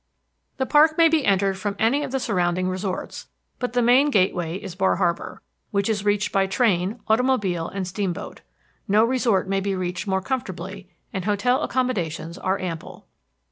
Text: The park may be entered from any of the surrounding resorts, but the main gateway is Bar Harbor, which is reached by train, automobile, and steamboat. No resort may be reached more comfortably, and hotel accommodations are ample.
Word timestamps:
The 0.57 0.65
park 0.65 0.97
may 0.97 1.07
be 1.09 1.23
entered 1.25 1.59
from 1.59 1.75
any 1.77 2.03
of 2.03 2.11
the 2.11 2.19
surrounding 2.19 2.67
resorts, 2.67 3.27
but 3.59 3.73
the 3.73 3.83
main 3.83 4.09
gateway 4.09 4.55
is 4.57 4.73
Bar 4.73 4.95
Harbor, 4.95 5.43
which 5.69 5.87
is 5.87 6.03
reached 6.03 6.31
by 6.31 6.47
train, 6.47 6.99
automobile, 7.07 7.67
and 7.67 7.87
steamboat. 7.87 8.41
No 8.87 9.03
resort 9.05 9.47
may 9.47 9.59
be 9.59 9.75
reached 9.75 10.07
more 10.07 10.21
comfortably, 10.23 10.89
and 11.13 11.25
hotel 11.25 11.61
accommodations 11.61 12.39
are 12.39 12.57
ample. 12.59 13.05